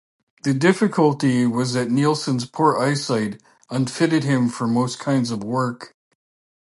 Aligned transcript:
The 0.41 0.55
difficulty 0.55 1.45
was 1.45 1.73
that 1.73 1.89
Neilson's 1.89 2.45
poor 2.45 2.75
eyesight 2.79 3.39
unfitted 3.69 4.23
him 4.23 4.49
for 4.49 4.65
most 4.65 4.97
kinds 4.99 5.29
of 5.29 5.43
work. 5.43 5.95